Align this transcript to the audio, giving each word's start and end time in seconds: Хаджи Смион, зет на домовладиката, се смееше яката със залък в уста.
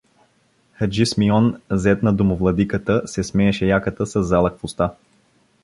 Хаджи 0.79 1.05
Смион, 1.05 1.49
зет 1.83 2.03
на 2.07 2.13
домовладиката, 2.15 3.07
се 3.07 3.23
смееше 3.23 3.65
яката 3.65 4.07
със 4.15 4.27
залък 4.27 4.59
в 4.59 4.63
уста. 4.63 4.93